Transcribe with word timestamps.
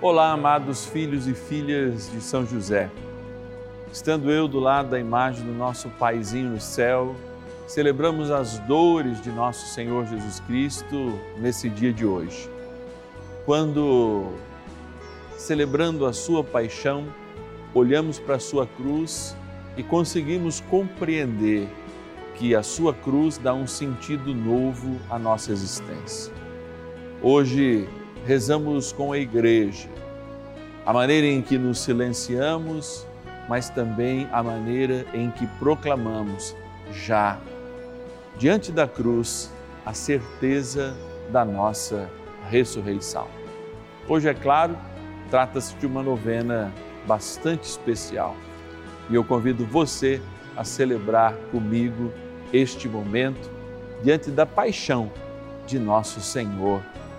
Olá, 0.00 0.30
amados 0.30 0.86
filhos 0.86 1.26
e 1.26 1.34
filhas 1.34 2.08
de 2.08 2.20
São 2.20 2.46
José. 2.46 2.88
Estando 3.92 4.30
eu 4.30 4.46
do 4.46 4.60
lado 4.60 4.90
da 4.90 5.00
imagem 5.00 5.44
do 5.44 5.50
nosso 5.52 5.88
Paizinho 5.88 6.50
no 6.50 6.60
céu, 6.60 7.16
celebramos 7.66 8.30
as 8.30 8.60
dores 8.60 9.20
de 9.20 9.32
nosso 9.32 9.74
Senhor 9.74 10.06
Jesus 10.06 10.38
Cristo 10.38 11.18
nesse 11.36 11.68
dia 11.68 11.92
de 11.92 12.06
hoje. 12.06 12.48
Quando, 13.44 14.34
celebrando 15.36 16.06
a 16.06 16.12
Sua 16.12 16.44
paixão, 16.44 17.04
olhamos 17.74 18.20
para 18.20 18.36
a 18.36 18.40
Sua 18.40 18.68
cruz 18.68 19.36
e 19.76 19.82
conseguimos 19.82 20.60
compreender 20.60 21.68
que 22.36 22.54
a 22.54 22.62
Sua 22.62 22.94
cruz 22.94 23.36
dá 23.36 23.52
um 23.52 23.66
sentido 23.66 24.32
novo 24.32 24.96
à 25.10 25.18
nossa 25.18 25.50
existência. 25.50 26.32
Hoje, 27.20 27.88
rezamos 28.26 28.92
com 28.92 29.12
a 29.12 29.18
igreja, 29.18 29.88
a 30.84 30.92
maneira 30.92 31.26
em 31.26 31.42
que 31.42 31.58
nos 31.58 31.80
silenciamos, 31.80 33.06
mas 33.48 33.70
também 33.70 34.28
a 34.32 34.42
maneira 34.42 35.06
em 35.14 35.30
que 35.30 35.46
proclamamos 35.58 36.54
já, 36.92 37.38
diante 38.36 38.70
da 38.70 38.86
cruz, 38.86 39.50
a 39.84 39.92
certeza 39.92 40.94
da 41.30 41.44
nossa 41.44 42.10
ressurreição. 42.50 43.26
Hoje, 44.08 44.28
é 44.28 44.34
claro, 44.34 44.76
trata-se 45.30 45.74
de 45.76 45.86
uma 45.86 46.02
novena 46.02 46.72
bastante 47.06 47.64
especial 47.64 48.36
e 49.10 49.14
eu 49.14 49.24
convido 49.24 49.64
você 49.64 50.20
a 50.56 50.64
celebrar 50.64 51.34
comigo 51.50 52.12
este 52.52 52.88
momento 52.88 53.50
diante 54.02 54.30
da 54.30 54.44
paixão 54.44 55.10
de 55.66 55.78
nosso 55.78 56.20
Senhor 56.20 56.82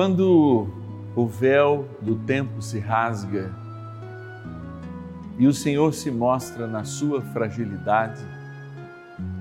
Quando 0.00 0.66
o 1.14 1.26
véu 1.26 1.86
do 2.00 2.16
tempo 2.16 2.62
se 2.62 2.78
rasga 2.78 3.52
e 5.38 5.46
o 5.46 5.52
Senhor 5.52 5.92
se 5.92 6.10
mostra 6.10 6.66
na 6.66 6.84
sua 6.84 7.20
fragilidade, 7.20 8.18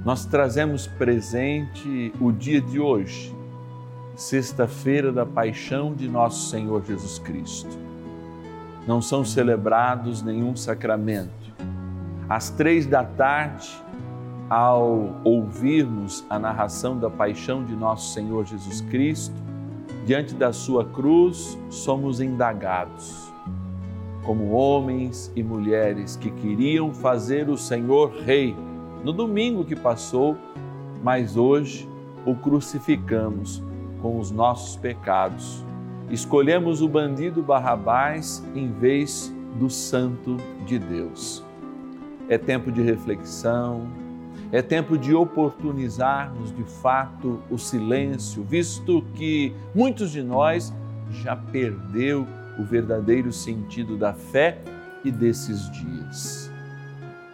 nós 0.03 0.25
trazemos 0.25 0.85
presente 0.85 2.11
o 2.19 2.29
dia 2.29 2.59
de 2.59 2.77
hoje, 2.77 3.33
sexta-feira 4.17 5.13
da 5.13 5.25
paixão 5.25 5.93
de 5.93 6.09
nosso 6.09 6.49
Senhor 6.49 6.83
Jesus 6.85 7.19
Cristo. 7.19 7.79
Não 8.85 9.01
são 9.01 9.23
celebrados 9.23 10.21
nenhum 10.21 10.57
sacramento. 10.57 11.53
Às 12.27 12.49
três 12.49 12.85
da 12.85 13.05
tarde, 13.05 13.69
ao 14.49 15.21
ouvirmos 15.23 16.25
a 16.29 16.37
narração 16.37 16.99
da 16.99 17.09
paixão 17.09 17.63
de 17.63 17.77
nosso 17.77 18.13
Senhor 18.13 18.45
Jesus 18.45 18.81
Cristo, 18.81 19.48
diante 20.09 20.33
da 20.33 20.51
sua 20.51 20.83
cruz, 20.85 21.55
somos 21.69 22.19
indagados 22.19 23.31
como 24.23 24.53
homens 24.53 25.31
e 25.35 25.43
mulheres 25.43 26.15
que 26.15 26.31
queriam 26.31 26.91
fazer 26.91 27.47
o 27.47 27.55
Senhor 27.55 28.09
rei 28.25 28.55
no 29.03 29.13
domingo 29.13 29.63
que 29.63 29.75
passou, 29.75 30.35
mas 31.03 31.37
hoje 31.37 31.87
o 32.25 32.33
crucificamos 32.33 33.61
com 34.01 34.19
os 34.19 34.31
nossos 34.31 34.75
pecados. 34.75 35.63
Escolhemos 36.09 36.81
o 36.81 36.89
bandido 36.89 37.43
Barrabás 37.43 38.43
em 38.55 38.71
vez 38.71 39.31
do 39.59 39.69
Santo 39.69 40.37
de 40.65 40.79
Deus. 40.79 41.45
É 42.27 42.35
tempo 42.35 42.71
de 42.71 42.81
reflexão, 42.81 43.87
é 44.51 44.61
tempo 44.61 44.97
de 44.97 45.13
oportunizarmos 45.13 46.55
de 46.55 46.63
fato 46.63 47.39
o 47.49 47.57
silêncio, 47.57 48.43
visto 48.43 49.03
que 49.13 49.53
muitos 49.75 50.11
de 50.11 50.23
nós 50.23 50.73
já 51.11 51.35
perdeu 51.35 52.27
o 52.57 52.63
verdadeiro 52.63 53.31
sentido 53.31 53.95
da 53.95 54.13
fé 54.13 54.59
e 55.03 55.11
desses 55.11 55.69
dias. 55.71 56.51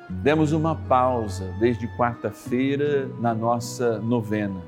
Demos 0.09 0.51
uma 0.51 0.75
pausa 0.75 1.53
desde 1.59 1.87
quarta-feira 1.95 3.09
na 3.19 3.33
nossa 3.33 3.97
novena. 3.99 4.61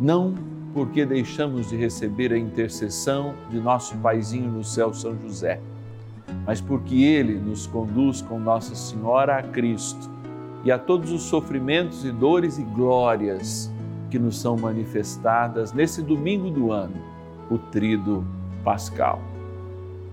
Não 0.00 0.34
porque 0.72 1.04
deixamos 1.04 1.68
de 1.68 1.76
receber 1.76 2.32
a 2.32 2.38
intercessão 2.38 3.34
de 3.50 3.60
nosso 3.60 3.96
paizinho 3.98 4.50
no 4.50 4.64
céu 4.64 4.92
São 4.94 5.16
José, 5.20 5.60
mas 6.46 6.62
porque 6.62 7.02
ele 7.02 7.34
nos 7.34 7.66
conduz 7.66 8.22
com 8.22 8.40
Nossa 8.40 8.74
Senhora 8.74 9.36
a 9.36 9.42
Cristo 9.42 10.11
e 10.64 10.70
a 10.70 10.78
todos 10.78 11.10
os 11.10 11.22
sofrimentos 11.22 12.04
e 12.04 12.10
dores 12.10 12.58
e 12.58 12.62
glórias 12.62 13.70
que 14.10 14.18
nos 14.18 14.38
são 14.38 14.56
manifestadas 14.56 15.72
nesse 15.72 16.02
domingo 16.02 16.50
do 16.50 16.70
ano, 16.70 16.96
o 17.50 17.58
Trido 17.58 18.24
Pascal. 18.62 19.20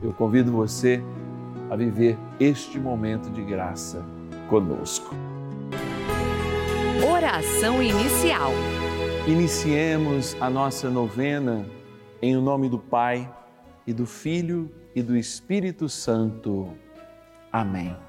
Eu 0.02 0.14
convido 0.14 0.52
você 0.52 1.04
a 1.70 1.76
viver 1.76 2.18
este 2.40 2.80
momento 2.80 3.30
de 3.30 3.44
graça 3.44 4.04
conosco. 4.48 5.14
Oração 7.08 7.84
inicial. 7.84 8.52
Iniciemos 9.28 10.36
a 10.42 10.50
nossa 10.50 10.90
novena 10.90 11.66
em 12.22 12.36
o 12.36 12.42
nome 12.42 12.70
do 12.70 12.80
Pai 12.80 13.32
e 13.86 13.94
do 13.94 14.06
Filho 14.06 14.72
e 14.96 15.04
do 15.04 15.16
Espírito 15.16 15.88
Santo. 15.88 16.70
Amém. 17.52 18.09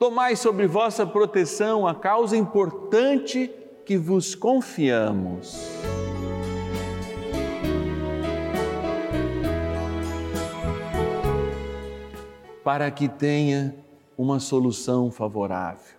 Tomai 0.00 0.34
sobre 0.34 0.66
vossa 0.66 1.06
proteção 1.06 1.86
a 1.86 1.94
causa 1.94 2.34
importante 2.34 3.52
que 3.84 3.98
vos 3.98 4.34
confiamos. 4.34 5.60
Para 12.64 12.90
que 12.90 13.10
tenha 13.10 13.76
uma 14.16 14.40
solução 14.40 15.10
favorável. 15.10 15.98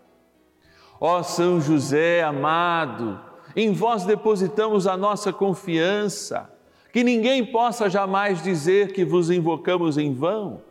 Ó 0.99 1.21
São 1.21 1.61
José 1.61 2.23
amado, 2.23 3.21
em 3.55 3.71
vós 3.71 4.03
depositamos 4.03 4.87
a 4.87 4.97
nossa 4.97 5.31
confiança, 5.31 6.51
que 6.91 7.03
ninguém 7.03 7.45
possa 7.45 7.87
jamais 7.87 8.41
dizer 8.41 8.93
que 8.93 9.05
vos 9.05 9.29
invocamos 9.29 9.95
em 9.99 10.11
vão, 10.11 10.70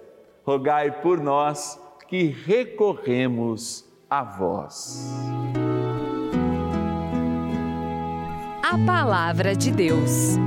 rogai 0.43 0.91
por 1.01 1.19
nós 1.19 1.79
que 2.07 2.25
recorremos 2.25 3.85
a 4.09 4.23
vós. 4.23 5.09
A 8.63 8.77
Palavra 8.85 9.55
de 9.55 9.71
Deus. 9.71 10.37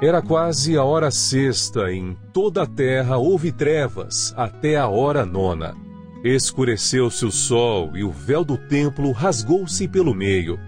Era 0.00 0.20
quase 0.20 0.76
a 0.76 0.84
hora 0.84 1.10
sexta, 1.10 1.90
em 1.90 2.14
toda 2.32 2.64
a 2.64 2.66
terra 2.66 3.16
houve 3.16 3.50
trevas 3.50 4.34
até 4.36 4.76
a 4.76 4.88
hora 4.88 5.24
nona. 5.24 5.74
Escureceu-se 6.22 7.24
o 7.24 7.30
sol 7.30 7.96
e 7.96 8.04
o 8.04 8.10
véu 8.10 8.44
do 8.44 8.58
templo 8.58 9.10
rasgou-se 9.12 9.88
pelo 9.88 10.14
meio. 10.14 10.58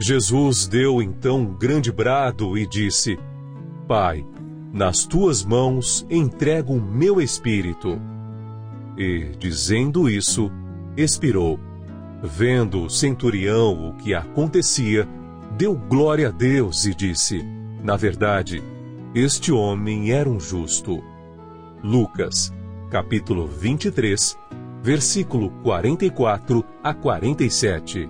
Jesus 0.00 0.66
deu 0.66 1.02
então 1.02 1.40
um 1.40 1.54
grande 1.54 1.92
brado 1.92 2.56
e 2.56 2.66
disse: 2.66 3.18
Pai, 3.86 4.24
nas 4.72 5.04
tuas 5.04 5.44
mãos 5.44 6.06
entrego 6.08 6.72
o 6.72 6.80
meu 6.80 7.20
espírito. 7.20 8.00
E, 8.96 9.32
dizendo 9.38 10.08
isso, 10.08 10.50
expirou. 10.96 11.60
Vendo 12.22 12.84
o 12.84 12.90
centurião 12.90 13.88
o 13.88 13.96
que 13.96 14.14
acontecia, 14.14 15.06
deu 15.58 15.74
glória 15.74 16.28
a 16.28 16.30
Deus 16.30 16.86
e 16.86 16.94
disse: 16.94 17.44
Na 17.82 17.96
verdade, 17.96 18.62
este 19.14 19.52
homem 19.52 20.12
era 20.12 20.28
um 20.28 20.40
justo. 20.40 21.02
Lucas, 21.82 22.52
capítulo 22.90 23.46
23, 23.46 24.38
versículo 24.82 25.50
44 25.62 26.64
a 26.82 26.94
47. 26.94 28.08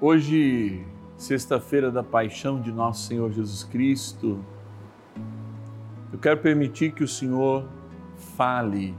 Hoje, 0.00 0.84
sexta-feira 1.16 1.90
da 1.90 2.02
paixão 2.02 2.60
de 2.60 2.70
nosso 2.70 3.06
Senhor 3.06 3.32
Jesus 3.32 3.64
Cristo, 3.64 4.44
quero 6.20 6.40
permitir 6.40 6.92
que 6.92 7.02
o 7.02 7.08
Senhor 7.08 7.66
fale 8.36 8.94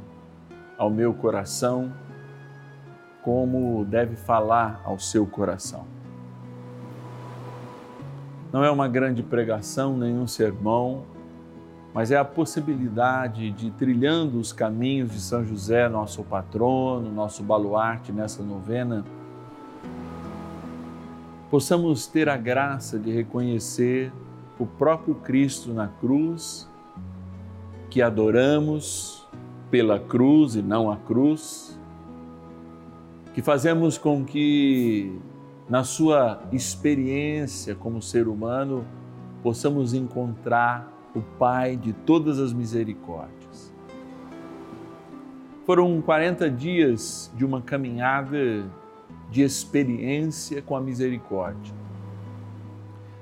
ao 0.78 0.90
meu 0.90 1.14
coração 1.14 1.94
como 3.22 3.86
deve 3.86 4.16
falar 4.16 4.82
ao 4.84 4.98
seu 4.98 5.28
coração. 5.28 5.86
Não 8.52 8.64
é 8.64 8.72
uma 8.72 8.88
grande 8.88 9.22
pregação, 9.22 9.96
nenhum 9.96 10.26
sermão, 10.26 11.06
mas 11.94 12.10
é 12.10 12.18
a 12.18 12.26
possibilidade 12.26 13.52
de 13.52 13.70
trilhando 13.72 14.40
os 14.40 14.52
caminhos 14.52 15.12
de 15.12 15.22
São 15.22 15.46
José, 15.46 15.88
nosso 15.88 16.24
patrono, 16.24 17.12
nosso 17.12 17.44
baluarte 17.44 18.12
nessa 18.12 18.42
novena, 18.42 19.06
possamos 21.50 22.08
ter 22.08 22.30
a 22.30 22.38
graça 22.38 22.98
de 22.98 23.12
reconhecer 23.12 24.12
o 24.58 24.66
próprio 24.66 25.16
Cristo 25.16 25.74
na 25.74 25.88
cruz, 25.88 26.71
que 27.92 28.02
adoramos 28.02 29.28
pela 29.70 30.00
cruz 30.00 30.56
e 30.56 30.62
não 30.62 30.90
a 30.90 30.96
cruz, 30.96 31.78
que 33.34 33.42
fazemos 33.42 33.98
com 33.98 34.24
que, 34.24 35.20
na 35.70 35.84
sua 35.84 36.42
experiência 36.54 37.76
como 37.76 38.02
ser 38.02 38.30
humano, 38.30 38.86
possamos 39.44 39.94
encontrar 39.94 40.90
o 41.14 41.20
Pai 41.22 41.76
de 41.76 41.92
todas 41.92 42.40
as 42.40 42.54
misericórdias. 42.54 43.74
Foram 45.66 46.02
40 46.02 46.50
dias 46.50 47.30
de 47.36 47.44
uma 47.44 47.62
caminhada 47.62 48.72
de 49.30 49.42
experiência 49.42 50.62
com 50.62 50.78
a 50.78 50.82
misericórdia. 50.82 51.74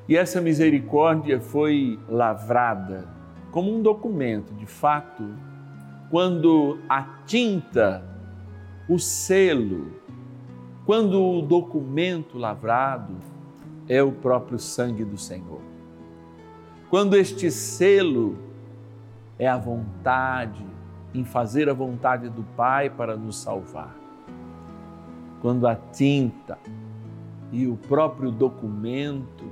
E 0.08 0.16
essa 0.16 0.40
misericórdia 0.40 1.42
foi 1.42 2.00
lavrada 2.08 3.19
como 3.52 3.74
um 3.74 3.82
documento, 3.82 4.54
de 4.54 4.66
fato, 4.66 5.24
quando 6.10 6.80
a 6.88 7.04
tinta, 7.26 8.04
o 8.88 8.98
selo, 9.00 9.94
quando 10.86 11.22
o 11.22 11.42
documento 11.42 12.38
lavrado 12.38 13.16
é 13.88 14.02
o 14.02 14.12
próprio 14.12 14.60
sangue 14.60 15.04
do 15.04 15.18
Senhor. 15.18 15.62
Quando 16.90 17.16
este 17.16 17.52
selo 17.52 18.38
é 19.38 19.48
a 19.48 19.58
vontade, 19.58 20.66
em 21.14 21.24
fazer 21.24 21.70
a 21.70 21.74
vontade 21.74 22.30
do 22.30 22.44
Pai 22.56 22.90
para 22.90 23.16
nos 23.16 23.38
salvar. 23.38 23.96
Quando 25.42 25.68
a 25.68 25.76
tinta 25.76 26.58
e 27.52 27.66
o 27.68 27.76
próprio 27.76 28.32
documento 28.32 29.46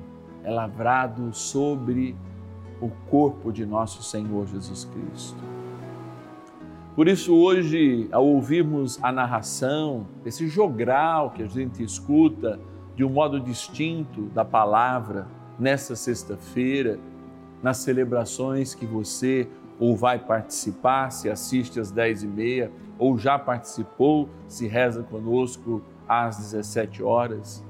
é 0.43 0.51
lavrado 0.51 1.33
sobre 1.33 2.15
o 2.81 2.89
corpo 3.09 3.51
de 3.51 3.65
nosso 3.65 4.03
Senhor 4.03 4.47
Jesus 4.47 4.85
Cristo. 4.85 5.43
Por 6.95 7.07
isso, 7.07 7.35
hoje, 7.35 8.07
ao 8.11 8.25
ouvirmos 8.25 8.97
a 9.03 9.11
narração, 9.11 10.07
esse 10.25 10.47
jogral 10.47 11.29
que 11.29 11.43
a 11.43 11.47
gente 11.47 11.83
escuta 11.83 12.59
de 12.95 13.03
um 13.03 13.09
modo 13.09 13.39
distinto 13.39 14.23
da 14.33 14.43
palavra 14.43 15.27
nessa 15.59 15.95
sexta-feira, 15.95 16.99
nas 17.61 17.77
celebrações 17.77 18.73
que 18.73 18.85
você 18.85 19.47
ou 19.79 19.95
vai 19.95 20.17
participar, 20.17 21.11
se 21.11 21.29
assiste 21.29 21.79
às 21.79 21.91
10 21.91 22.23
e 22.23 22.27
meia, 22.27 22.71
ou 22.97 23.15
já 23.15 23.37
participou, 23.37 24.27
se 24.47 24.67
reza 24.67 25.03
conosco 25.03 25.83
às 26.07 26.37
17 26.37 27.03
horas. 27.03 27.63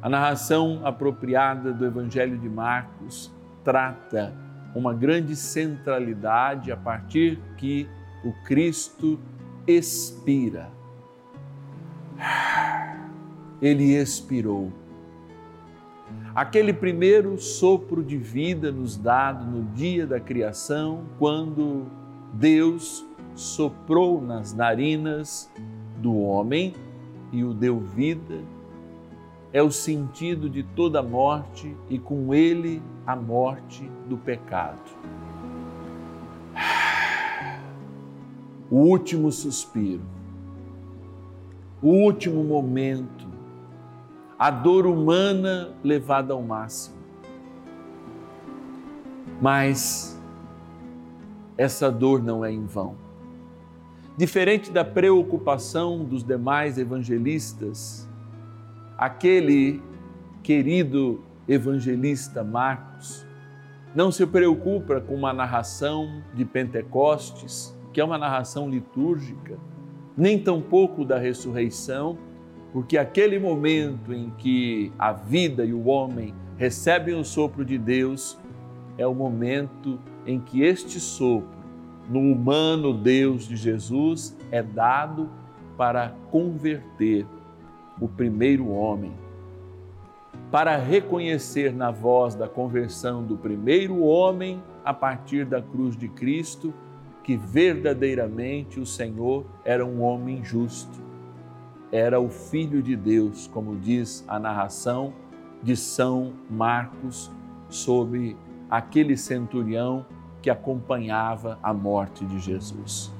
A 0.00 0.08
narração 0.08 0.80
apropriada 0.84 1.72
do 1.72 1.84
Evangelho 1.84 2.38
de 2.38 2.48
Marcos 2.48 3.34
trata 3.64 4.32
uma 4.74 4.92
grande 4.92 5.34
centralidade 5.34 6.70
a 6.70 6.76
partir 6.76 7.40
que 7.56 7.88
o 8.24 8.32
Cristo 8.44 9.18
expira. 9.66 10.70
Ele 13.62 13.94
expirou 13.94 14.72
aquele 16.34 16.72
primeiro 16.72 17.38
sopro 17.38 18.02
de 18.02 18.16
vida 18.16 18.72
nos 18.72 18.96
dado 18.96 19.44
no 19.44 19.64
dia 19.72 20.06
da 20.06 20.18
criação, 20.18 21.04
quando 21.18 21.86
Deus 22.32 23.06
soprou 23.34 24.20
nas 24.20 24.52
narinas 24.52 25.50
do 25.98 26.16
homem 26.18 26.74
e 27.32 27.44
o 27.44 27.54
deu 27.54 27.78
vida, 27.80 28.40
é 29.54 29.62
o 29.62 29.70
sentido 29.70 30.50
de 30.50 30.64
toda 30.64 31.00
morte 31.00 31.76
e 31.88 31.96
com 31.96 32.34
ele 32.34 32.82
a 33.06 33.14
morte 33.14 33.88
do 34.08 34.18
pecado. 34.18 34.90
O 38.68 38.78
último 38.78 39.30
suspiro, 39.30 40.02
o 41.80 41.88
último 41.88 42.42
momento 42.42 43.28
a 44.36 44.50
dor 44.50 44.86
humana 44.86 45.72
levada 45.84 46.34
ao 46.34 46.42
máximo. 46.42 46.96
Mas 49.40 50.20
essa 51.56 51.92
dor 51.92 52.20
não 52.20 52.44
é 52.44 52.50
em 52.50 52.66
vão. 52.66 52.96
Diferente 54.16 54.72
da 54.72 54.84
preocupação 54.84 56.04
dos 56.04 56.24
demais 56.24 56.76
evangelistas, 56.76 58.03
aquele 58.98 59.82
querido 60.42 61.22
evangelista 61.48 62.42
Marcos 62.42 63.26
não 63.94 64.10
se 64.10 64.26
preocupa 64.26 65.00
com 65.00 65.14
uma 65.14 65.32
narração 65.32 66.22
de 66.34 66.44
Pentecostes, 66.44 67.76
que 67.92 68.00
é 68.00 68.04
uma 68.04 68.18
narração 68.18 68.68
litúrgica, 68.68 69.56
nem 70.16 70.38
tampouco 70.38 71.04
da 71.04 71.18
ressurreição 71.18 72.18
porque 72.74 72.98
aquele 72.98 73.38
momento 73.38 74.12
em 74.12 74.30
que 74.30 74.90
a 74.98 75.12
vida 75.12 75.64
e 75.64 75.72
o 75.72 75.86
homem 75.86 76.34
recebem 76.56 77.14
o 77.14 77.24
sopro 77.24 77.64
de 77.64 77.78
Deus 77.78 78.36
é 78.98 79.06
o 79.06 79.14
momento 79.14 79.96
em 80.26 80.40
que 80.40 80.62
este 80.62 80.98
sopro 80.98 81.54
no 82.10 82.18
humano 82.18 82.92
Deus 82.92 83.46
de 83.46 83.54
Jesus 83.54 84.36
é 84.50 84.60
dado 84.60 85.30
para 85.76 86.16
converter 86.32 87.24
o 88.00 88.08
primeiro 88.08 88.68
homem, 88.68 89.12
para 90.50 90.76
reconhecer 90.76 91.72
na 91.72 91.90
voz 91.90 92.34
da 92.34 92.48
conversão 92.48 93.22
do 93.22 93.36
primeiro 93.36 94.02
homem 94.02 94.62
a 94.84 94.92
partir 94.92 95.44
da 95.44 95.60
cruz 95.60 95.96
de 95.96 96.08
Cristo 96.08 96.72
que 97.24 97.36
verdadeiramente 97.36 98.78
o 98.78 98.84
Senhor 98.84 99.46
era 99.64 99.84
um 99.84 100.02
homem 100.02 100.44
justo, 100.44 101.02
era 101.90 102.20
o 102.20 102.28
Filho 102.28 102.82
de 102.82 102.94
Deus, 102.94 103.46
como 103.46 103.76
diz 103.76 104.22
a 104.28 104.38
narração 104.38 105.14
de 105.62 105.74
São 105.74 106.34
Marcos 106.50 107.32
sobre 107.70 108.36
aquele 108.70 109.16
centurião 109.16 110.04
que 110.42 110.50
acompanhava 110.50 111.58
a 111.62 111.72
morte 111.72 112.26
de 112.26 112.38
Jesus. 112.38 113.10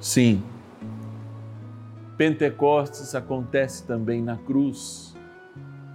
Sim, 0.00 0.42
Pentecostes 2.22 3.16
acontece 3.16 3.84
também 3.84 4.22
na 4.22 4.36
cruz, 4.36 5.12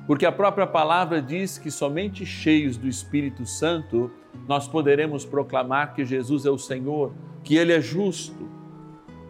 porque 0.06 0.26
a 0.26 0.32
própria 0.32 0.68
palavra 0.68 1.22
diz 1.22 1.58
que 1.58 1.72
somente 1.72 2.26
cheios 2.26 2.76
do 2.76 2.86
Espírito 2.86 3.46
Santo 3.46 4.12
nós 4.46 4.68
poderemos 4.68 5.24
proclamar 5.24 5.94
que 5.94 6.04
Jesus 6.04 6.46
é 6.46 6.50
o 6.50 6.58
Senhor, 6.58 7.14
que 7.46 7.56
Ele 7.56 7.72
é 7.72 7.80
justo, 7.80 8.46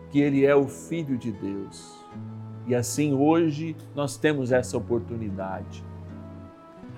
que 0.10 0.20
Ele 0.20 0.44
é 0.44 0.56
o 0.56 0.68
Filho 0.68 1.20
de 1.20 1.32
Deus. 1.32 2.04
E 2.66 2.74
assim 2.74 3.14
hoje 3.14 3.76
nós 3.94 4.18
temos 4.18 4.52
essa 4.52 4.76
oportunidade. 4.76 5.84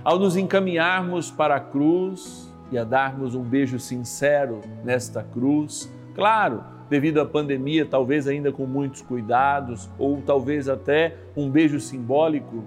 Ao 0.02 0.18
nos 0.18 0.38
encaminharmos 0.38 1.30
para 1.30 1.58
a 1.58 1.60
cruz 1.60 2.50
e 2.72 2.78
a 2.78 2.86
darmos 2.86 3.36
um 3.36 3.44
beijo 3.44 3.78
sincero 3.78 4.62
nesta 4.82 5.22
cruz, 5.22 5.92
claro, 6.16 6.64
devido 6.90 7.20
à 7.20 7.26
pandemia, 7.26 7.86
talvez 7.86 8.28
ainda 8.28 8.52
com 8.52 8.66
muitos 8.66 9.02
cuidados, 9.02 9.90
ou 9.98 10.22
talvez 10.26 10.68
até 10.68 11.16
um 11.36 11.50
beijo 11.50 11.80
simbólico, 11.80 12.64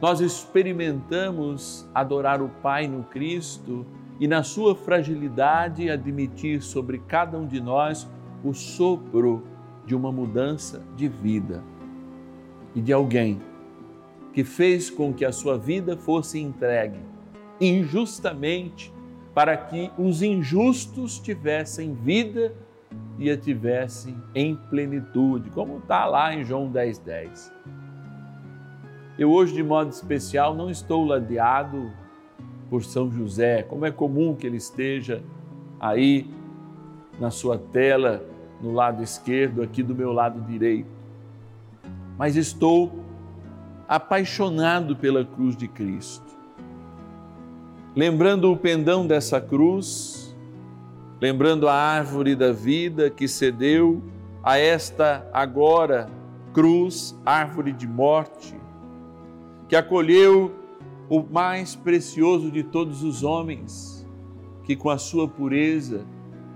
nós 0.00 0.20
experimentamos 0.20 1.88
adorar 1.94 2.42
o 2.42 2.48
Pai 2.62 2.86
no 2.86 3.02
Cristo 3.04 3.86
e, 4.20 4.28
na 4.28 4.42
sua 4.42 4.74
fragilidade, 4.74 5.88
admitir 5.88 6.60
sobre 6.60 6.98
cada 6.98 7.38
um 7.38 7.46
de 7.46 7.60
nós 7.60 8.08
o 8.44 8.52
sopro 8.52 9.42
de 9.86 9.94
uma 9.94 10.12
mudança 10.12 10.82
de 10.96 11.08
vida 11.08 11.62
e 12.74 12.80
de 12.80 12.92
alguém 12.92 13.40
que 14.32 14.44
fez 14.44 14.90
com 14.90 15.14
que 15.14 15.24
a 15.24 15.32
sua 15.32 15.56
vida 15.56 15.96
fosse 15.96 16.38
entregue 16.38 17.00
injustamente 17.60 18.92
para 19.34 19.56
que 19.56 19.90
os 19.98 20.22
injustos 20.22 21.18
tivessem 21.18 21.94
vida 21.94 22.54
e 23.18 23.30
a 23.30 23.36
tivessem 23.36 24.16
em 24.34 24.54
plenitude, 24.54 25.50
como 25.50 25.78
está 25.78 26.04
lá 26.06 26.34
em 26.34 26.44
João 26.44 26.70
10,10. 26.70 27.04
10. 27.04 27.52
Eu 29.18 29.30
hoje, 29.30 29.54
de 29.54 29.62
modo 29.62 29.90
especial, 29.90 30.54
não 30.54 30.68
estou 30.68 31.04
ladeado 31.04 31.90
por 32.68 32.84
São 32.84 33.10
José, 33.10 33.62
como 33.62 33.86
é 33.86 33.90
comum 33.90 34.34
que 34.34 34.46
ele 34.46 34.58
esteja 34.58 35.22
aí 35.80 36.30
na 37.18 37.30
sua 37.30 37.56
tela, 37.56 38.24
no 38.60 38.72
lado 38.72 39.02
esquerdo, 39.02 39.62
aqui 39.62 39.82
do 39.82 39.94
meu 39.94 40.12
lado 40.12 40.40
direito. 40.42 40.90
Mas 42.18 42.36
estou 42.36 43.04
apaixonado 43.88 44.96
pela 44.96 45.24
cruz 45.24 45.56
de 45.56 45.68
Cristo. 45.68 46.36
Lembrando 47.94 48.52
o 48.52 48.56
pendão 48.56 49.06
dessa 49.06 49.40
cruz, 49.40 50.25
lembrando 51.20 51.68
a 51.68 51.74
árvore 51.74 52.34
da 52.34 52.52
vida 52.52 53.10
que 53.10 53.26
cedeu 53.26 54.02
a 54.42 54.58
esta 54.58 55.28
agora 55.32 56.08
cruz, 56.52 57.18
árvore 57.24 57.72
de 57.72 57.86
morte, 57.86 58.54
que 59.68 59.76
acolheu 59.76 60.54
o 61.08 61.22
mais 61.22 61.74
precioso 61.74 62.50
de 62.50 62.62
todos 62.62 63.02
os 63.02 63.22
homens, 63.22 64.06
que 64.64 64.76
com 64.76 64.90
a 64.90 64.98
sua 64.98 65.28
pureza 65.28 66.04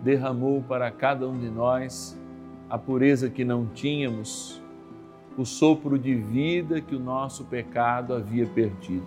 derramou 0.03 0.63
para 0.63 0.91
cada 0.91 1.29
um 1.29 1.39
de 1.39 1.51
nós 1.51 2.19
a 2.69 2.79
pureza 2.79 3.29
que 3.29 3.45
não 3.45 3.67
tínhamos, 3.67 4.63
o 5.37 5.45
sopro 5.45 5.99
de 5.99 6.15
vida 6.15 6.81
que 6.81 6.95
o 6.95 7.01
nosso 7.01 7.45
pecado 7.45 8.15
havia 8.15 8.47
perdido. 8.47 9.07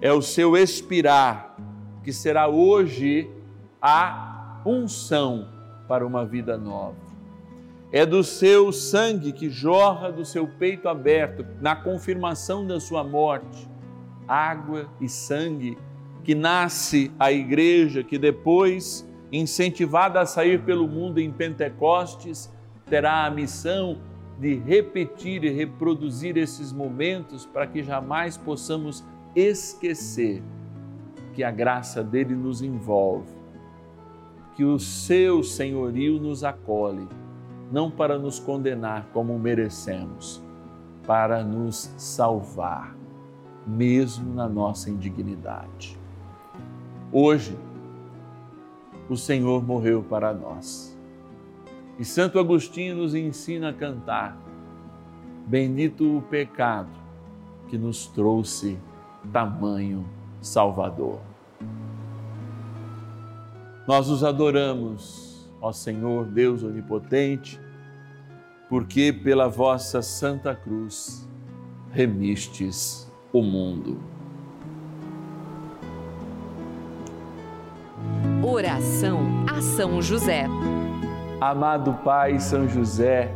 É 0.00 0.12
o 0.12 0.20
seu 0.20 0.56
expirar 0.56 1.56
que 2.02 2.12
será 2.12 2.48
hoje 2.48 3.30
a 3.86 4.62
unção 4.64 5.46
para 5.86 6.06
uma 6.06 6.24
vida 6.24 6.56
nova. 6.56 6.96
É 7.92 8.06
do 8.06 8.24
seu 8.24 8.72
sangue 8.72 9.30
que 9.30 9.50
jorra 9.50 10.10
do 10.10 10.24
seu 10.24 10.48
peito 10.48 10.88
aberto 10.88 11.44
na 11.60 11.76
confirmação 11.76 12.66
da 12.66 12.80
sua 12.80 13.04
morte 13.04 13.68
água 14.26 14.88
e 14.98 15.06
sangue, 15.06 15.76
que 16.22 16.34
nasce 16.34 17.12
a 17.18 17.30
igreja, 17.30 18.02
que 18.02 18.18
depois, 18.18 19.06
incentivada 19.30 20.18
a 20.18 20.24
sair 20.24 20.62
pelo 20.62 20.88
mundo 20.88 21.20
em 21.20 21.30
Pentecostes, 21.30 22.50
terá 22.86 23.26
a 23.26 23.30
missão 23.30 23.98
de 24.40 24.54
repetir 24.54 25.44
e 25.44 25.50
reproduzir 25.50 26.38
esses 26.38 26.72
momentos 26.72 27.44
para 27.44 27.66
que 27.66 27.82
jamais 27.82 28.38
possamos 28.38 29.04
esquecer 29.36 30.42
que 31.34 31.44
a 31.44 31.50
graça 31.50 32.02
dele 32.02 32.34
nos 32.34 32.62
envolve, 32.62 33.43
que 34.54 34.64
o 34.64 34.78
seu 34.78 35.42
senhorio 35.42 36.20
nos 36.20 36.44
acolhe, 36.44 37.08
não 37.72 37.90
para 37.90 38.18
nos 38.18 38.38
condenar 38.38 39.08
como 39.12 39.38
merecemos, 39.38 40.42
para 41.06 41.42
nos 41.42 41.92
salvar 41.96 42.96
mesmo 43.66 44.34
na 44.34 44.48
nossa 44.48 44.90
indignidade. 44.90 45.98
Hoje, 47.12 47.56
o 49.08 49.16
Senhor 49.16 49.64
morreu 49.64 50.02
para 50.02 50.32
nós. 50.32 50.96
E 51.98 52.04
Santo 52.04 52.38
Agostinho 52.38 52.96
nos 52.96 53.14
ensina 53.14 53.70
a 53.70 53.72
cantar: 53.72 54.36
Bendito 55.46 56.18
o 56.18 56.22
pecado 56.22 56.90
que 57.68 57.78
nos 57.78 58.06
trouxe 58.06 58.78
tamanho 59.32 60.04
Salvador. 60.40 61.33
Nós 63.86 64.08
os 64.08 64.24
adoramos, 64.24 65.46
ó 65.60 65.70
Senhor 65.70 66.24
Deus 66.24 66.62
Onipotente, 66.62 67.60
porque 68.70 69.12
pela 69.12 69.46
vossa 69.46 70.00
Santa 70.00 70.54
Cruz 70.54 71.28
remistes 71.90 73.12
o 73.30 73.42
mundo. 73.42 74.00
Oração 78.42 79.20
a 79.46 79.60
São 79.60 80.00
José. 80.00 80.46
Amado 81.38 81.92
Pai 82.02 82.40
São 82.40 82.66
José, 82.66 83.34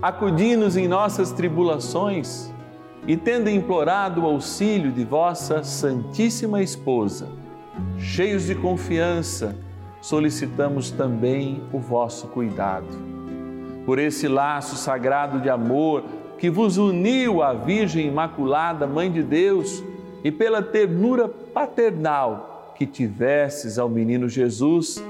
acudi-nos 0.00 0.74
em 0.74 0.88
nossas 0.88 1.32
tribulações 1.32 2.50
e, 3.06 3.14
tendo 3.14 3.50
implorado 3.50 4.22
o 4.22 4.26
auxílio 4.26 4.90
de 4.90 5.04
vossa 5.04 5.62
Santíssima 5.62 6.62
Esposa, 6.62 7.28
cheios 7.98 8.46
de 8.46 8.54
confiança, 8.54 9.54
solicitamos 10.02 10.90
também 10.90 11.62
o 11.72 11.78
vosso 11.78 12.26
cuidado. 12.26 12.88
Por 13.86 14.00
esse 14.00 14.26
laço 14.26 14.76
sagrado 14.76 15.40
de 15.40 15.48
amor, 15.48 16.02
que 16.38 16.50
vos 16.50 16.76
uniu 16.76 17.40
à 17.40 17.54
Virgem 17.54 18.08
Imaculada, 18.08 18.84
Mãe 18.84 19.10
de 19.10 19.22
Deus, 19.22 19.82
e 20.24 20.30
pela 20.30 20.60
ternura 20.60 21.28
paternal 21.28 22.74
que 22.76 22.84
tivesses 22.84 23.78
ao 23.78 23.88
menino 23.88 24.28
Jesus, 24.28 25.02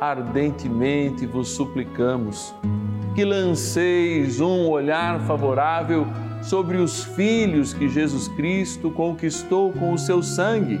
ardentemente 0.00 1.26
vos 1.26 1.50
suplicamos 1.50 2.54
que 3.14 3.24
lanceis 3.24 4.40
um 4.40 4.68
olhar 4.68 5.20
favorável 5.26 6.06
sobre 6.42 6.78
os 6.78 7.04
filhos 7.04 7.74
que 7.74 7.88
Jesus 7.88 8.28
Cristo 8.28 8.90
conquistou 8.90 9.72
com 9.72 9.92
o 9.92 9.98
seu 9.98 10.22
sangue 10.22 10.80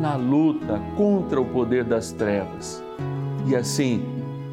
na 0.00 0.16
luta 0.16 0.80
contra 0.96 1.40
o 1.40 1.44
poder 1.44 1.84
das 1.84 2.12
trevas. 2.12 2.82
E 3.46 3.56
assim, 3.56 4.04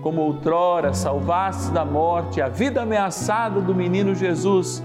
como 0.02 0.22
outrora 0.22 0.94
salvaste 0.94 1.72
da 1.72 1.84
morte 1.84 2.42
a 2.42 2.48
vida 2.48 2.82
ameaçada 2.82 3.60
do 3.60 3.74
menino 3.74 4.14
Jesus, 4.14 4.84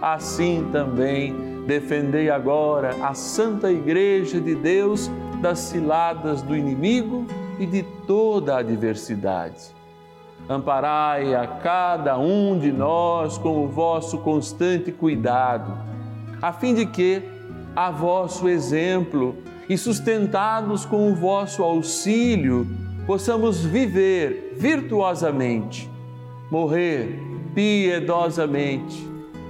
assim 0.00 0.68
também 0.70 1.64
defendei 1.66 2.30
agora 2.30 2.94
a 3.02 3.14
Santa 3.14 3.70
Igreja 3.70 4.40
de 4.40 4.54
Deus 4.54 5.10
das 5.40 5.58
ciladas 5.58 6.42
do 6.42 6.56
inimigo 6.56 7.26
e 7.58 7.66
de 7.66 7.82
toda 8.06 8.54
a 8.54 8.58
adversidade. 8.60 9.76
Amparai 10.48 11.34
a 11.34 11.46
cada 11.46 12.16
um 12.18 12.58
de 12.58 12.72
nós 12.72 13.36
com 13.36 13.64
o 13.64 13.68
vosso 13.68 14.18
constante 14.18 14.90
cuidado, 14.90 15.76
a 16.40 16.52
fim 16.52 16.74
de 16.74 16.86
que, 16.86 17.22
a 17.76 17.90
vosso 17.90 18.48
exemplo 18.48 19.36
e 19.68 19.76
sustentados 19.76 20.86
com 20.86 21.12
o 21.12 21.14
vosso 21.14 21.62
auxílio, 21.62 22.66
possamos 23.06 23.62
viver 23.64 24.56
virtuosamente, 24.58 25.88
morrer 26.50 27.22
piedosamente 27.54 29.06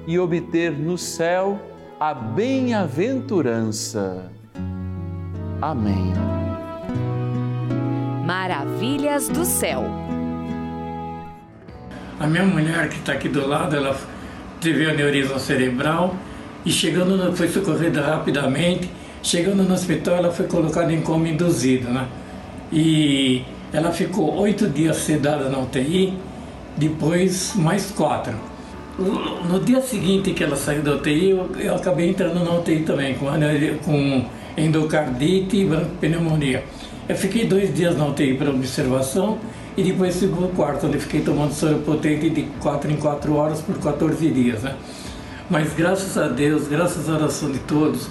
e 0.06 0.18
obter 0.18 0.72
no 0.72 0.98
céu 0.98 1.58
a 2.00 2.12
bem-aventurança. 2.14 4.32
Amém. 5.60 6.12
Maravilhas 8.25 9.28
do 9.28 9.44
céu. 9.44 9.84
A 12.20 12.26
minha 12.26 12.44
mulher 12.44 12.88
que 12.88 12.96
está 12.96 13.12
aqui 13.12 13.28
do 13.28 13.46
lado, 13.46 13.76
ela 13.76 13.96
teve 14.60 14.90
aneurisma 14.90 15.38
cerebral 15.38 16.16
e 16.64 16.70
chegando, 16.70 17.37
foi 17.37 17.48
socorrida 17.48 18.02
rapidamente. 18.02 18.90
Chegando 19.22 19.62
no 19.62 19.75
hospital, 19.75 20.16
ela 20.16 20.32
foi 20.32 20.46
colocada 20.46 20.92
em 20.92 21.00
coma 21.00 21.28
induzido, 21.28 21.88
né? 21.90 22.06
E 22.72 23.42
ela 23.72 23.90
ficou 23.92 24.37
oito 24.38 24.68
dias 24.68 24.96
sedada 24.98 25.48
na 25.48 25.58
UTI, 25.58 26.14
depois 26.76 27.54
mais 27.56 27.90
quatro. 27.90 28.34
No 29.48 29.60
dia 29.60 29.80
seguinte 29.80 30.32
que 30.32 30.42
ela 30.42 30.56
saiu 30.56 30.82
da 30.82 30.94
UTI, 30.94 31.30
eu, 31.30 31.50
eu 31.58 31.75
acabei 31.75 32.08
entrando 32.08 32.44
na 32.44 32.52
UTI 32.54 32.80
também, 32.80 33.14
com, 33.14 33.26
com 33.84 34.25
endocardite 34.56 35.56
e 35.56 35.68
pneumonia. 36.00 36.64
Eu 37.08 37.16
fiquei 37.16 37.46
dois 37.46 37.75
dias 37.75 37.96
na 37.96 38.06
UTI 38.06 38.34
para 38.34 38.50
observação 38.50 39.38
e 39.76 39.82
depois 39.82 40.18
fui 40.18 40.28
para 40.28 40.44
o 40.44 40.48
quarto, 40.48 40.87
onde 40.87 40.98
fiquei 40.98 41.20
tomando 41.20 41.52
soro 41.52 41.78
potente 41.78 42.28
de 42.28 42.42
4 42.60 42.90
em 42.90 42.96
4 42.96 43.34
horas 43.34 43.60
por 43.60 43.78
14 43.78 44.28
dias. 44.28 44.62
Né? 44.62 44.75
Mas 45.48 45.72
graças 45.72 46.18
a 46.18 46.26
Deus, 46.26 46.66
graças 46.66 47.08
à 47.08 47.14
oração 47.14 47.50
de 47.52 47.60
todos, 47.60 48.10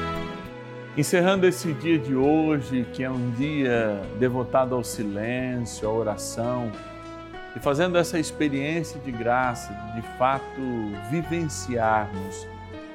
Encerrando 0.97 1.47
esse 1.47 1.71
dia 1.71 1.97
de 1.97 2.13
hoje, 2.13 2.85
que 2.91 3.01
é 3.01 3.09
um 3.09 3.31
dia 3.31 4.01
devotado 4.19 4.75
ao 4.75 4.83
silêncio, 4.83 5.87
à 5.87 5.91
oração, 5.91 6.69
e 7.55 7.59
fazendo 7.61 7.97
essa 7.97 8.19
experiência 8.19 8.99
de 8.99 9.09
graça, 9.09 9.73
de, 9.95 10.01
fato 10.17 10.61
vivenciarmos 11.09 12.45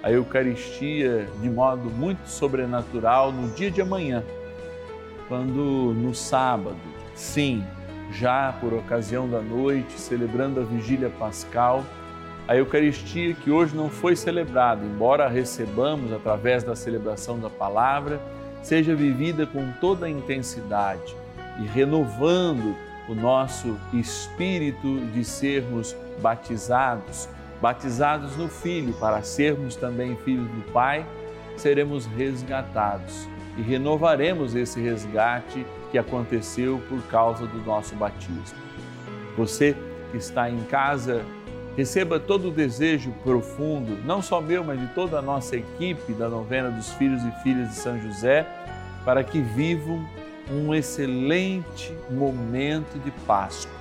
a 0.03 0.13
Eucaristia 0.13 1.27
de 1.41 1.49
modo 1.49 1.89
muito 1.91 2.29
sobrenatural 2.29 3.33
no 3.33 3.49
dia 3.55 3.71
de 3.71 3.81
amanhã, 3.81 4.23
quando 5.27 5.95
no 5.95 6.15
sábado, 6.15 6.77
sim, 7.15 7.65
já 8.13 8.53
por 8.61 8.75
ocasião 8.75 9.27
da 9.27 9.41
noite, 9.41 9.99
celebrando 9.99 10.61
a 10.61 10.65
vigília 10.65 11.09
pascal, 11.19 11.83
a 12.49 12.57
Eucaristia 12.57 13.35
que 13.35 13.51
hoje 13.51 13.75
não 13.75 13.91
foi 13.91 14.15
celebrada, 14.15 14.85
embora 14.85 15.29
recebamos 15.29 16.13
através 16.13 16.63
da 16.63 16.77
celebração 16.77 17.39
da 17.39 17.51
palavra, 17.51 18.21
seja 18.63 18.95
vivida 18.95 19.47
com 19.47 19.73
toda 19.81 20.07
a 20.07 20.11
intensidade 20.11 21.15
e 21.61 21.67
renovando 21.67 22.77
o 23.09 23.15
nosso 23.15 23.77
espírito 23.93 25.01
de 25.13 25.25
sermos 25.25 25.97
batizados 26.21 27.29
batizados 27.61 28.37
no 28.37 28.49
Filho, 28.49 28.93
para 28.95 29.23
sermos 29.23 29.77
também 29.77 30.17
filhos 30.17 30.49
do 30.49 30.73
Pai, 30.73 31.07
seremos 31.57 32.07
resgatados 32.07 33.29
e 33.57 33.63
renovaremos 33.63 34.55
esse 34.55 34.81
resgate 34.81 35.65
que 35.91 35.97
aconteceu 35.97 36.83
por 36.89 37.03
causa 37.05 37.47
do 37.47 37.59
nosso 37.65 37.95
batismo. 37.95 38.59
Você 39.37 39.75
que 40.11 40.19
está 40.19 40.51
em 40.51 40.63
casa, 40.65 41.25
receba 41.77 42.19
todo 42.19 42.49
o 42.49 42.51
desejo 42.51 43.13
profundo, 43.23 43.99
não 44.05 44.23
só 44.23 44.41
meu, 44.41 44.65
mas 44.65 44.81
de 44.81 44.87
toda 44.89 45.19
a 45.19 45.23
nossa 45.23 45.57
equipe 45.57 46.15
da 46.15 46.29
novena 46.29 46.71
dos 46.71 46.91
filhos 46.95 47.23
e 47.23 47.31
filhas 47.43 47.69
de 47.69 47.75
São 47.77 48.01
José, 48.01 48.47
para 49.05 49.23
que 49.23 49.41
vivam 49.41 50.05
um 50.51 50.75
excelente 50.75 51.93
momento 52.11 52.99
de 52.99 53.11
Páscoa. 53.27 53.77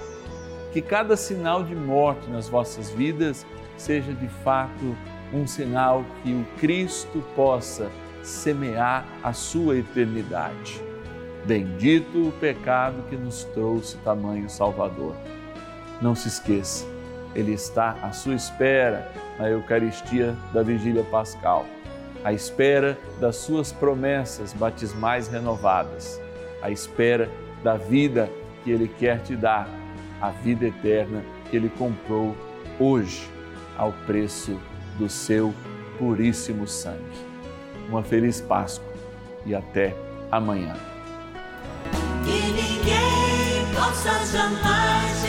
Que 0.74 0.82
cada 0.82 1.16
sinal 1.16 1.64
de 1.64 1.74
morte 1.74 2.30
nas 2.30 2.50
vossas 2.50 2.90
vidas 2.90 3.46
seja 3.78 4.14
de 4.14 4.28
fato 4.44 4.96
um 5.34 5.48
sinal 5.48 6.04
que 6.22 6.32
o 6.32 6.46
Cristo 6.60 7.24
possa 7.34 7.90
semear 8.22 9.06
a 9.24 9.32
sua 9.32 9.78
eternidade. 9.78 10.82
Bendito 11.46 12.28
o 12.28 12.32
pecado 12.34 13.04
que 13.10 13.16
nos 13.16 13.44
trouxe 13.46 13.98
tamanho 13.98 14.50
Salvador. 14.50 15.16
Não 16.02 16.16
se 16.16 16.28
esqueça, 16.28 16.86
Ele 17.36 17.54
está 17.54 17.98
à 18.02 18.12
sua 18.12 18.34
espera 18.34 19.12
na 19.38 19.50
Eucaristia 19.50 20.36
da 20.54 20.64
Vigília 20.64 21.04
Pascal, 21.04 21.66
à 22.24 22.32
espera 22.32 22.98
das 23.20 23.36
suas 23.36 23.72
promessas 23.72 24.54
batismais 24.54 25.28
renovadas, 25.28 26.20
à 26.62 26.72
espera 26.72 27.30
da 27.64 27.76
vida 27.76 28.30
que 28.64 28.72
Ele 28.72 28.88
quer 28.88 29.22
te 29.22 29.36
dar, 29.36 29.68
a 30.22 30.30
vida 30.30 30.66
eterna 30.66 31.22
que 31.50 31.58
Ele 31.58 31.70
comprou 31.70 32.36
hoje 32.80 33.30
ao 33.78 33.92
preço 34.06 34.60
do 34.98 35.10
seu 35.10 35.54
puríssimo 36.00 36.66
sangue. 36.68 37.26
Uma 37.90 38.02
feliz 38.02 38.42
Páscoa 38.42 38.94
e 39.46 39.54
até 39.54 39.96
amanhã. 40.32 40.74
Que 42.24 42.52
ninguém 42.54 43.76
possa 43.76 44.26
jamais 44.26 45.26